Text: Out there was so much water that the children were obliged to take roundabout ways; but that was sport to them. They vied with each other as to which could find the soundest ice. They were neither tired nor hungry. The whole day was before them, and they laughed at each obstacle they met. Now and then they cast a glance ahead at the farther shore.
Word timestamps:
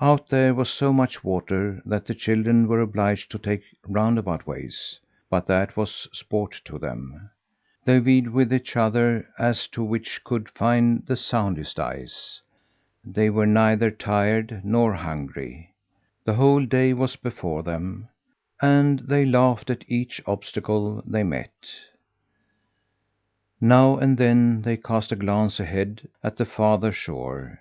Out 0.00 0.28
there 0.28 0.54
was 0.54 0.68
so 0.70 0.92
much 0.92 1.22
water 1.22 1.80
that 1.86 2.04
the 2.04 2.12
children 2.16 2.66
were 2.66 2.80
obliged 2.80 3.30
to 3.30 3.38
take 3.38 3.62
roundabout 3.86 4.44
ways; 4.44 4.98
but 5.30 5.46
that 5.46 5.76
was 5.76 6.08
sport 6.12 6.60
to 6.64 6.80
them. 6.80 7.30
They 7.84 8.00
vied 8.00 8.26
with 8.26 8.52
each 8.52 8.76
other 8.76 9.28
as 9.38 9.68
to 9.68 9.84
which 9.84 10.24
could 10.24 10.48
find 10.50 11.06
the 11.06 11.14
soundest 11.14 11.78
ice. 11.78 12.40
They 13.04 13.30
were 13.30 13.46
neither 13.46 13.92
tired 13.92 14.62
nor 14.64 14.94
hungry. 14.94 15.76
The 16.24 16.34
whole 16.34 16.66
day 16.66 16.92
was 16.92 17.14
before 17.14 17.62
them, 17.62 18.08
and 18.60 18.98
they 18.98 19.24
laughed 19.24 19.70
at 19.70 19.84
each 19.86 20.20
obstacle 20.26 21.04
they 21.06 21.22
met. 21.22 21.70
Now 23.60 23.96
and 23.96 24.18
then 24.18 24.62
they 24.62 24.76
cast 24.76 25.12
a 25.12 25.14
glance 25.14 25.60
ahead 25.60 26.08
at 26.24 26.36
the 26.36 26.46
farther 26.46 26.90
shore. 26.90 27.60